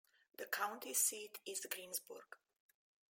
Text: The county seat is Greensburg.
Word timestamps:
The 0.39 0.47
county 0.47 0.95
seat 0.95 1.37
is 1.45 1.67
Greensburg. 1.69 2.35